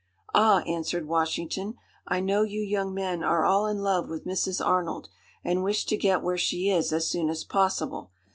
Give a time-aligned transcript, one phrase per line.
[0.33, 1.75] "Ah," answered Washington,
[2.07, 4.59] "I know you young men are all in love with Mrs.
[4.59, 5.09] Arnold,
[5.43, 8.09] and wish to get where she is as soon as possible.